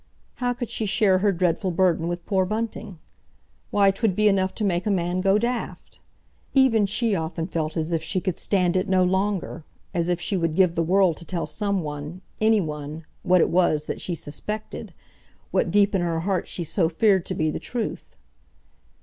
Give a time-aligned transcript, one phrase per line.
[0.37, 2.97] How could she share her dreadful burden with poor Bunting?
[3.69, 5.99] Why, 'twould be enough to make a man go daft.
[6.55, 10.55] Even she often felt as if she could stand it no longer—as if she would
[10.55, 14.91] give the world to tell someone—anyone—what it was that she suspected,
[15.51, 18.15] what deep in her heart she so feared to be the truth.